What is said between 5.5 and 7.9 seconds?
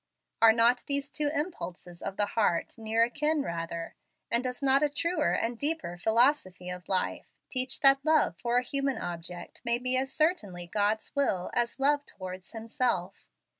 deeper philosophy of life teach